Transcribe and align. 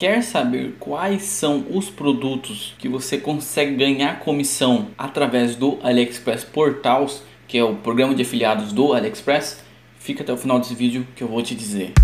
Quer 0.00 0.22
saber 0.22 0.76
quais 0.78 1.22
são 1.22 1.66
os 1.70 1.90
produtos 1.90 2.72
que 2.78 2.88
você 2.88 3.18
consegue 3.18 3.74
ganhar 3.74 4.20
comissão 4.20 4.90
através 4.96 5.56
do 5.56 5.76
AliExpress 5.82 6.44
Portals, 6.44 7.24
que 7.48 7.58
é 7.58 7.64
o 7.64 7.74
programa 7.74 8.14
de 8.14 8.22
afiliados 8.22 8.72
do 8.72 8.92
AliExpress? 8.92 9.60
Fica 9.98 10.22
até 10.22 10.32
o 10.32 10.36
final 10.36 10.60
desse 10.60 10.72
vídeo 10.72 11.04
que 11.16 11.24
eu 11.24 11.26
vou 11.26 11.42
te 11.42 11.52
dizer. 11.52 11.94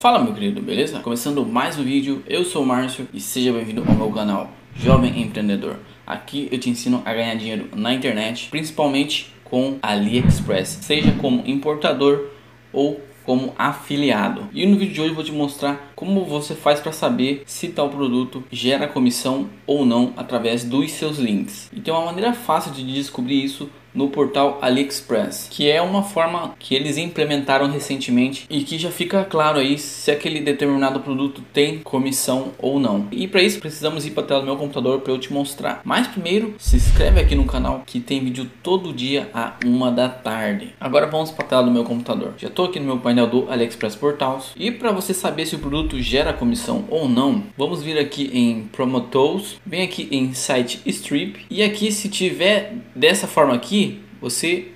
Fala 0.00 0.18
meu 0.18 0.34
querido, 0.34 0.60
beleza? 0.60 0.98
Começando 0.98 1.46
mais 1.46 1.78
um 1.78 1.84
vídeo, 1.84 2.20
eu 2.26 2.44
sou 2.44 2.64
o 2.64 2.66
Márcio 2.66 3.06
e 3.14 3.20
seja 3.20 3.52
bem-vindo 3.52 3.84
ao 3.86 3.94
meu 3.94 4.10
canal 4.10 4.50
Jovem 4.74 5.22
Empreendedor. 5.22 5.76
Aqui 6.04 6.48
eu 6.50 6.58
te 6.58 6.68
ensino 6.68 7.00
a 7.04 7.14
ganhar 7.14 7.36
dinheiro 7.36 7.68
na 7.76 7.94
internet, 7.94 8.48
principalmente 8.50 9.32
com 9.44 9.78
AliExpress, 9.80 10.80
seja 10.82 11.12
como 11.12 11.44
importador 11.46 12.26
ou 12.72 13.00
como 13.24 13.54
afiliado. 13.58 14.48
E 14.52 14.66
no 14.66 14.76
vídeo 14.76 14.94
de 14.94 15.00
hoje 15.00 15.10
eu 15.10 15.14
vou 15.14 15.24
te 15.24 15.32
mostrar 15.32 15.92
como 15.94 16.24
você 16.24 16.54
faz 16.54 16.80
para 16.80 16.92
saber 16.92 17.42
se 17.46 17.68
tal 17.68 17.88
produto 17.88 18.44
gera 18.50 18.88
comissão 18.88 19.48
ou 19.66 19.84
não 19.84 20.12
através 20.16 20.64
dos 20.64 20.90
seus 20.92 21.18
links. 21.18 21.70
E 21.72 21.80
tem 21.80 21.92
uma 21.92 22.04
maneira 22.04 22.32
fácil 22.32 22.72
de 22.72 22.84
descobrir 22.84 23.42
isso 23.42 23.70
no 23.94 24.08
portal 24.08 24.58
AliExpress, 24.60 25.48
que 25.50 25.70
é 25.70 25.80
uma 25.80 26.02
forma 26.02 26.54
que 26.58 26.74
eles 26.74 26.96
implementaram 26.96 27.70
recentemente 27.70 28.46
e 28.48 28.62
que 28.62 28.78
já 28.78 28.90
fica 28.90 29.24
claro 29.24 29.58
aí 29.58 29.78
se 29.78 30.10
aquele 30.10 30.40
determinado 30.40 31.00
produto 31.00 31.42
tem 31.52 31.78
comissão 31.78 32.52
ou 32.58 32.78
não. 32.78 33.06
E 33.10 33.26
para 33.28 33.42
isso 33.42 33.60
precisamos 33.60 34.06
ir 34.06 34.10
para 34.10 34.22
a 34.22 34.26
tela 34.26 34.40
do 34.40 34.46
meu 34.46 34.56
computador 34.56 35.00
para 35.00 35.12
eu 35.12 35.18
te 35.18 35.32
mostrar. 35.32 35.80
Mas 35.84 36.06
primeiro, 36.06 36.54
se 36.58 36.76
inscreve 36.76 37.20
aqui 37.20 37.34
no 37.34 37.44
canal 37.44 37.82
que 37.86 38.00
tem 38.00 38.20
vídeo 38.20 38.50
todo 38.62 38.92
dia 38.92 39.30
a 39.34 39.54
uma 39.64 39.90
da 39.90 40.08
tarde. 40.08 40.74
Agora 40.80 41.06
vamos 41.06 41.30
para 41.30 41.44
a 41.44 41.48
tela 41.48 41.62
do 41.62 41.70
meu 41.70 41.84
computador. 41.84 42.34
Já 42.38 42.48
estou 42.48 42.66
aqui 42.66 42.78
no 42.78 42.86
meu 42.86 42.98
painel 42.98 43.26
do 43.26 43.50
AliExpress 43.50 43.96
Portals 43.96 44.52
e 44.56 44.70
para 44.70 44.92
você 44.92 45.12
saber 45.12 45.46
se 45.46 45.56
o 45.56 45.58
produto 45.58 46.00
gera 46.00 46.32
comissão 46.32 46.84
ou 46.88 47.08
não, 47.08 47.44
vamos 47.56 47.82
vir 47.82 47.98
aqui 47.98 48.30
em 48.32 48.62
Promotous, 48.64 49.60
vem 49.64 49.82
aqui 49.82 50.08
em 50.10 50.32
Site 50.32 50.80
Strip 50.86 51.44
e 51.50 51.62
aqui 51.62 51.92
se 51.92 52.08
tiver 52.08 52.74
dessa 52.94 53.26
forma 53.26 53.54
aqui 53.54 53.81
você 54.22 54.68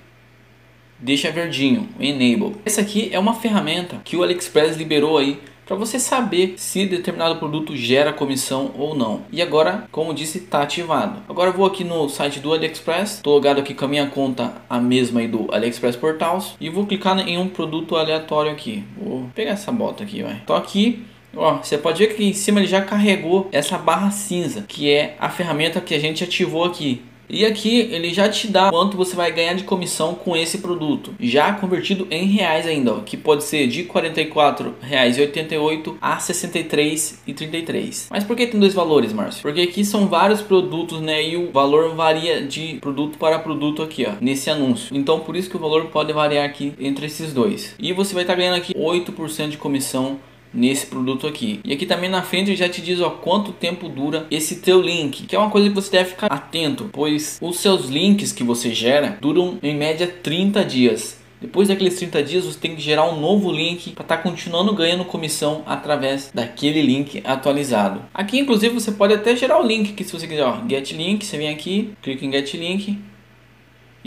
deixa 0.99 1.31
verdinho, 1.31 1.87
Enable. 1.99 2.57
Essa 2.65 2.81
aqui 2.81 3.09
é 3.11 3.17
uma 3.17 3.33
ferramenta 3.33 4.01
que 4.03 4.17
o 4.17 4.23
AliExpress 4.23 4.75
liberou 4.75 5.17
aí 5.17 5.39
para 5.65 5.75
você 5.75 5.99
saber 5.99 6.55
se 6.57 6.85
determinado 6.85 7.37
produto 7.37 7.75
gera 7.75 8.13
comissão 8.13 8.71
ou 8.77 8.95
não. 8.95 9.23
E 9.31 9.41
agora, 9.41 9.85
como 9.91 10.13
disse, 10.13 10.37
está 10.39 10.61
ativado. 10.61 11.21
Agora 11.27 11.51
vou 11.51 11.65
aqui 11.65 11.83
no 11.83 12.07
site 12.07 12.39
do 12.39 12.53
AliExpress, 12.53 13.15
estou 13.15 13.33
logado 13.33 13.59
aqui 13.59 13.73
com 13.73 13.85
a 13.85 13.87
minha 13.87 14.07
conta, 14.07 14.53
a 14.69 14.79
mesma 14.79 15.19
aí 15.19 15.27
do 15.27 15.53
AliExpress 15.53 15.95
Portals, 15.95 16.55
e 16.59 16.69
vou 16.69 16.85
clicar 16.85 17.19
em 17.19 17.37
um 17.37 17.49
produto 17.49 17.95
aleatório 17.95 18.51
aqui. 18.51 18.83
Vou 18.97 19.29
pegar 19.35 19.51
essa 19.51 19.71
bota 19.71 20.03
aqui, 20.03 20.23
vai. 20.23 20.41
Tô 20.45 20.53
aqui, 20.53 21.05
Ó, 21.35 21.57
você 21.57 21.77
pode 21.77 21.99
ver 21.99 22.07
que 22.07 22.13
aqui 22.13 22.25
em 22.29 22.33
cima 22.33 22.59
ele 22.59 22.67
já 22.67 22.81
carregou 22.81 23.47
essa 23.51 23.77
barra 23.77 24.09
cinza, 24.09 24.65
que 24.67 24.89
é 24.89 25.15
a 25.19 25.29
ferramenta 25.29 25.79
que 25.79 25.93
a 25.93 25.99
gente 25.99 26.23
ativou 26.23 26.63
aqui. 26.63 27.03
E 27.29 27.45
aqui 27.45 27.79
ele 27.91 28.13
já 28.13 28.29
te 28.29 28.47
dá 28.47 28.69
quanto 28.69 28.95
você 28.95 29.15
vai 29.15 29.31
ganhar 29.31 29.53
de 29.53 29.63
comissão 29.63 30.15
com 30.15 30.35
esse 30.35 30.59
produto, 30.59 31.13
já 31.19 31.53
convertido 31.53 32.07
em 32.09 32.25
reais 32.25 32.65
ainda, 32.65 32.93
ó, 32.93 32.99
que 32.99 33.17
pode 33.17 33.43
ser 33.43 33.67
de 33.67 33.81
R$ 33.81 33.89
44,88 33.89 35.95
a 36.01 36.15
R$ 36.15 36.21
63,33. 36.21 38.07
Mas 38.09 38.23
por 38.23 38.35
que 38.35 38.47
tem 38.47 38.59
dois 38.59 38.73
valores, 38.73 39.11
Márcio? 39.11 39.41
Porque 39.41 39.61
aqui 39.61 39.83
são 39.83 40.07
vários 40.07 40.41
produtos, 40.41 41.01
né, 41.01 41.27
e 41.27 41.35
o 41.35 41.51
valor 41.51 41.93
varia 41.95 42.41
de 42.41 42.77
produto 42.79 43.17
para 43.17 43.39
produto 43.39 43.83
aqui, 43.83 44.05
ó, 44.07 44.13
nesse 44.21 44.49
anúncio. 44.49 44.95
Então 44.95 45.19
por 45.19 45.35
isso 45.35 45.49
que 45.49 45.57
o 45.57 45.59
valor 45.59 45.87
pode 45.87 46.13
variar 46.13 46.45
aqui 46.45 46.73
entre 46.79 47.07
esses 47.07 47.33
dois. 47.33 47.75
E 47.77 47.91
você 47.91 48.13
vai 48.13 48.23
estar 48.23 48.35
tá 48.35 48.39
ganhando 48.39 48.55
aqui 48.55 48.73
8% 48.73 49.49
de 49.49 49.57
comissão 49.57 50.17
nesse 50.57 50.87
produto 50.87 51.27
aqui. 51.27 51.59
E 51.63 51.71
aqui 51.71 51.85
também 51.85 52.09
na 52.09 52.23
frente 52.23 52.55
já 52.55 52.67
te 52.67 52.81
diz 52.81 52.99
ó, 52.99 53.11
quanto 53.11 53.51
tempo 53.51 53.87
dura 53.87 54.25
esse 54.31 54.57
teu 54.57 54.81
link, 54.81 55.27
que 55.27 55.35
é 55.35 55.39
uma 55.39 55.51
coisa 55.51 55.69
que 55.69 55.75
você 55.75 55.91
deve 55.91 56.09
ficar 56.09 56.27
atento, 56.27 56.89
pois 56.91 57.37
os 57.39 57.59
seus 57.59 57.85
links 57.85 58.31
que 58.31 58.43
você 58.43 58.73
gera 58.73 59.17
duram 59.21 59.59
em 59.61 59.75
média 59.75 60.07
30 60.07 60.65
dias. 60.65 61.17
Depois 61.39 61.67
daqueles 61.67 61.95
30 61.95 62.23
dias 62.23 62.45
você 62.45 62.57
tem 62.57 62.75
que 62.75 62.81
gerar 62.81 63.07
um 63.07 63.21
novo 63.21 63.51
link 63.51 63.91
para 63.91 64.03
estar 64.03 64.17
tá 64.17 64.23
continuando 64.23 64.73
ganhando 64.73 65.05
comissão 65.05 65.61
através 65.67 66.31
daquele 66.33 66.81
link 66.81 67.21
atualizado. 67.23 68.01
Aqui 68.11 68.39
inclusive 68.39 68.73
você 68.73 68.91
pode 68.91 69.13
até 69.13 69.35
gerar 69.35 69.61
o 69.61 69.65
link 69.65 69.93
que 69.93 70.03
se 70.03 70.11
você 70.11 70.27
quiser, 70.27 70.43
ó, 70.43 70.57
get 70.67 70.91
link, 70.93 71.23
você 71.23 71.37
vem 71.37 71.49
aqui, 71.49 71.93
clica 72.01 72.25
em 72.25 72.31
get 72.31 72.51
link, 72.55 72.97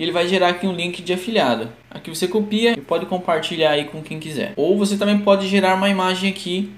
e 0.00 0.02
ele 0.02 0.12
vai 0.12 0.26
gerar 0.26 0.48
aqui 0.48 0.66
um 0.66 0.72
link 0.72 1.02
de 1.02 1.12
afiliado. 1.12 1.68
Aqui 1.90 2.08
você 2.08 2.26
copia 2.26 2.72
e 2.72 2.80
pode 2.80 3.04
compartilhar 3.04 3.72
aí 3.72 3.84
com 3.84 4.00
quem 4.00 4.18
quiser. 4.18 4.54
Ou 4.56 4.78
você 4.78 4.96
também 4.96 5.18
pode 5.18 5.46
gerar 5.46 5.74
uma 5.74 5.90
imagem 5.90 6.30
aqui 6.30 6.72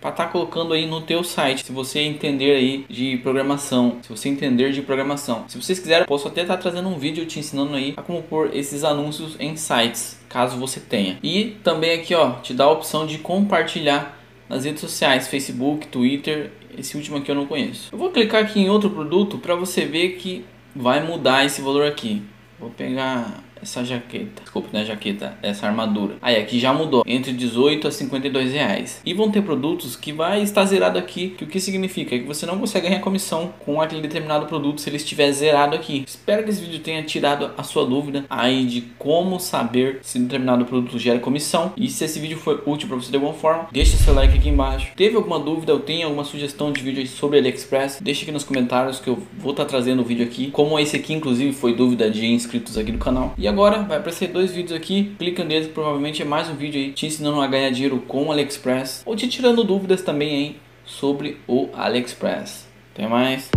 para 0.00 0.10
estar 0.10 0.24
tá 0.24 0.30
colocando 0.30 0.74
aí 0.74 0.84
no 0.84 1.00
teu 1.00 1.22
site, 1.22 1.64
se 1.64 1.70
você 1.70 2.00
entender 2.00 2.56
aí 2.56 2.84
de 2.88 3.16
programação, 3.18 3.98
se 4.02 4.08
você 4.08 4.28
entender 4.28 4.72
de 4.72 4.82
programação. 4.82 5.44
Se 5.46 5.56
vocês 5.56 5.78
quiserem, 5.78 6.04
posso 6.04 6.26
até 6.26 6.42
estar 6.42 6.56
tá 6.56 6.62
trazendo 6.62 6.88
um 6.88 6.98
vídeo 6.98 7.24
te 7.26 7.38
ensinando 7.38 7.76
aí 7.76 7.94
a 7.96 8.02
como 8.02 8.24
pôr 8.24 8.50
esses 8.52 8.82
anúncios 8.82 9.36
em 9.38 9.54
sites, 9.56 10.18
caso 10.28 10.56
você 10.56 10.80
tenha. 10.80 11.16
E 11.22 11.56
também 11.62 11.92
aqui, 11.92 12.12
ó, 12.12 12.40
te 12.40 12.52
dá 12.52 12.64
a 12.64 12.72
opção 12.72 13.06
de 13.06 13.18
compartilhar 13.18 14.18
nas 14.48 14.64
redes 14.64 14.80
sociais, 14.80 15.28
Facebook, 15.28 15.86
Twitter, 15.86 16.50
esse 16.76 16.96
último 16.96 17.18
aqui 17.18 17.30
eu 17.30 17.36
não 17.36 17.46
conheço. 17.46 17.88
Eu 17.92 17.98
vou 17.98 18.10
clicar 18.10 18.42
aqui 18.42 18.58
em 18.58 18.68
outro 18.68 18.90
produto 18.90 19.38
para 19.38 19.54
você 19.54 19.84
ver 19.84 20.16
que 20.16 20.44
vai 20.74 21.04
mudar 21.06 21.44
esse 21.44 21.62
valor 21.62 21.86
aqui. 21.86 22.20
Vou 22.58 22.70
pegar 22.70 23.44
essa 23.62 23.84
jaqueta. 23.84 24.42
Desculpa, 24.42 24.68
não 24.72 24.80
é 24.80 24.84
jaqueta, 24.84 25.36
essa 25.42 25.66
armadura. 25.66 26.16
Aí 26.20 26.36
aqui 26.36 26.58
já 26.58 26.72
mudou, 26.72 27.02
entre 27.06 27.32
18 27.32 27.88
a 27.88 27.90
52 27.90 28.52
reais. 28.52 29.00
E 29.04 29.14
vão 29.14 29.30
ter 29.30 29.42
produtos 29.42 29.96
que 29.96 30.12
vai 30.12 30.42
estar 30.42 30.64
zerado 30.64 30.98
aqui, 30.98 31.30
que 31.30 31.44
o 31.44 31.46
que 31.46 31.60
significa? 31.60 32.14
É 32.14 32.18
que 32.18 32.26
você 32.26 32.46
não 32.46 32.58
consegue 32.58 32.88
ganhar 32.88 33.00
comissão 33.00 33.52
com 33.60 33.80
aquele 33.80 34.02
determinado 34.02 34.46
produto 34.46 34.80
se 34.80 34.88
ele 34.88 34.96
estiver 34.96 35.30
zerado 35.32 35.74
aqui. 35.74 36.04
Espero 36.06 36.44
que 36.44 36.50
esse 36.50 36.60
vídeo 36.60 36.80
tenha 36.80 37.02
tirado 37.02 37.50
a 37.56 37.62
sua 37.62 37.84
dúvida 37.84 38.24
aí 38.28 38.64
de 38.64 38.82
como 38.98 39.38
saber 39.38 40.00
se 40.02 40.18
determinado 40.18 40.64
produto 40.64 40.98
gera 40.98 41.18
comissão. 41.18 41.72
E 41.76 41.88
se 41.88 42.04
esse 42.04 42.18
vídeo 42.18 42.38
foi 42.38 42.60
útil 42.66 42.88
para 42.88 42.96
você 42.96 43.10
de 43.10 43.16
alguma 43.16 43.34
forma, 43.34 43.68
deixa 43.72 43.96
seu 43.96 44.14
like 44.14 44.36
aqui 44.36 44.48
embaixo. 44.48 44.92
Teve 44.96 45.16
alguma 45.16 45.38
dúvida 45.38 45.72
ou 45.72 45.80
tem 45.80 46.02
alguma 46.02 46.24
sugestão 46.24 46.72
de 46.72 46.80
vídeo 46.80 47.06
sobre 47.06 47.38
AliExpress? 47.38 47.98
Deixa 48.00 48.22
aqui 48.22 48.32
nos 48.32 48.44
comentários 48.44 49.00
que 49.00 49.08
eu 49.08 49.18
vou 49.38 49.52
estar 49.52 49.64
trazendo 49.64 50.02
o 50.02 50.04
vídeo 50.04 50.24
aqui. 50.24 50.50
Como 50.50 50.78
esse 50.78 50.96
aqui, 50.96 51.12
inclusive, 51.12 51.52
foi 51.52 51.74
dúvida 51.74 52.10
de 52.10 52.26
inscritos 52.26 52.76
aqui 52.76 52.92
do 52.92 52.98
canal. 52.98 53.34
E 53.48 53.50
agora 53.50 53.82
vai 53.82 53.96
aparecer 53.96 54.28
dois 54.28 54.52
vídeos 54.52 54.78
aqui, 54.78 55.16
clica 55.18 55.42
neles, 55.42 55.68
provavelmente 55.68 56.20
é 56.20 56.24
mais 56.26 56.50
um 56.50 56.54
vídeo 56.54 56.78
aí 56.78 56.92
te 56.92 57.06
ensinando 57.06 57.40
a 57.40 57.46
ganhar 57.46 57.70
dinheiro 57.70 57.98
com 58.00 58.26
o 58.26 58.30
AliExpress 58.30 59.02
ou 59.06 59.16
te 59.16 59.26
tirando 59.26 59.64
dúvidas 59.64 60.02
também 60.02 60.36
aí 60.36 60.60
sobre 60.84 61.40
o 61.48 61.70
AliExpress. 61.72 62.68
Até 62.92 63.08
mais. 63.08 63.48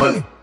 Money. 0.00 0.37